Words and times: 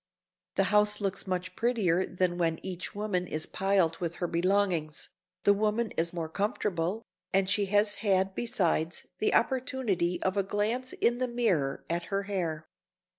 The 0.55 0.63
house 0.73 0.99
looks 0.99 1.27
much 1.27 1.55
prettier 1.55 2.03
than 2.07 2.39
when 2.39 2.57
each 2.65 2.95
woman 2.95 3.27
is 3.27 3.45
piled 3.45 3.97
with 3.99 4.15
her 4.15 4.25
belongings, 4.25 5.09
the 5.43 5.53
woman 5.53 5.91
is 5.91 6.11
more 6.11 6.27
comfortable, 6.27 7.03
and 7.31 7.47
she 7.47 7.65
has 7.67 7.93
had 8.01 8.33
besides 8.33 9.05
the 9.19 9.35
opportunity 9.35 10.19
of 10.23 10.37
a 10.37 10.41
glance 10.41 10.93
in 10.93 11.19
the 11.19 11.27
mirror 11.27 11.85
at 11.87 12.05
her 12.05 12.23
hair. 12.23 12.67